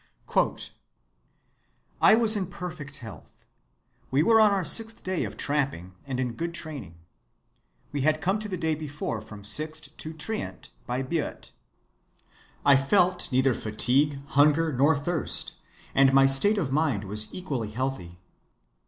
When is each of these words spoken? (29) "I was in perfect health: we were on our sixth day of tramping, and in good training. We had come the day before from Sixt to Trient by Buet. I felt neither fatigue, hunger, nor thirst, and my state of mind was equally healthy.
(29) 0.29 0.69
"I 2.01 2.15
was 2.15 2.35
in 2.35 2.47
perfect 2.47 2.95
health: 2.95 3.45
we 4.09 4.23
were 4.23 4.41
on 4.41 4.49
our 4.49 4.65
sixth 4.65 5.03
day 5.03 5.23
of 5.25 5.37
tramping, 5.37 5.93
and 6.07 6.19
in 6.19 6.33
good 6.33 6.55
training. 6.55 6.95
We 7.91 8.01
had 8.01 8.19
come 8.19 8.39
the 8.39 8.57
day 8.57 8.73
before 8.73 9.21
from 9.21 9.43
Sixt 9.43 9.95
to 9.99 10.11
Trient 10.11 10.71
by 10.87 11.03
Buet. 11.03 11.51
I 12.65 12.75
felt 12.77 13.31
neither 13.31 13.53
fatigue, 13.53 14.17
hunger, 14.29 14.73
nor 14.73 14.97
thirst, 14.97 15.53
and 15.93 16.11
my 16.13 16.25
state 16.25 16.57
of 16.57 16.71
mind 16.71 17.03
was 17.03 17.31
equally 17.31 17.69
healthy. 17.69 18.17